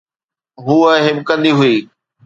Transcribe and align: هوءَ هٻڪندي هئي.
هوءَ 0.65 0.93
هٻڪندي 1.05 1.51
هئي. 1.59 1.75